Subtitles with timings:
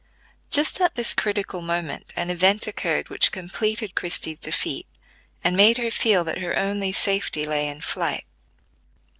[0.49, 4.87] Just at this critical moment an event occurred which completed Christie's defeat,
[5.43, 8.25] and made her feel that her only safety lay in flight.